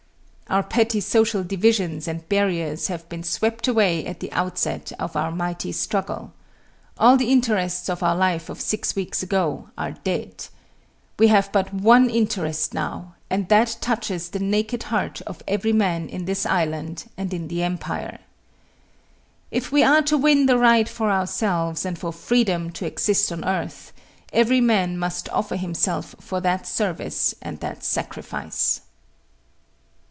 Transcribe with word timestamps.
Our 0.49 0.63
petty 0.63 0.99
social 0.99 1.45
divisions 1.45 2.09
and 2.09 2.27
barriers 2.27 2.87
have 2.89 3.07
been 3.07 3.23
swept 3.23 3.69
away 3.69 4.05
at 4.05 4.19
the 4.19 4.29
outset 4.33 4.91
of 4.99 5.15
our 5.15 5.31
mighty 5.31 5.71
struggle. 5.71 6.33
All 6.97 7.15
the 7.15 7.31
interests 7.31 7.87
of 7.87 8.03
our 8.03 8.17
life 8.17 8.49
of 8.49 8.59
six 8.59 8.93
weeks 8.93 9.23
ago 9.23 9.69
are 9.77 9.93
dead. 9.93 10.47
We 11.17 11.29
have 11.29 11.53
but 11.53 11.73
one 11.73 12.09
interest 12.09 12.73
now, 12.73 13.15
and 13.29 13.47
that 13.47 13.77
touches 13.79 14.27
the 14.27 14.39
naked 14.39 14.83
heart 14.91 15.21
of 15.21 15.41
every 15.47 15.71
man 15.71 16.09
in 16.09 16.25
this 16.25 16.45
island 16.45 17.05
and 17.15 17.33
in 17.33 17.47
the 17.47 17.63
empire. 17.63 18.19
If 19.51 19.71
we 19.71 19.83
are 19.83 20.01
to 20.01 20.17
win 20.17 20.47
the 20.47 20.57
right 20.57 20.89
for 20.89 21.09
ourselves 21.11 21.85
and 21.85 21.97
for 21.97 22.11
freedom 22.11 22.71
to 22.71 22.85
exist 22.85 23.31
on 23.31 23.45
earth, 23.45 23.93
every 24.33 24.59
man 24.59 24.97
must 24.97 25.29
offer 25.29 25.55
himself 25.55 26.13
for 26.19 26.41
that 26.41 26.67
service 26.67 27.33
and 27.41 27.61
that 27.61 27.85
sacrifice. 27.85 28.81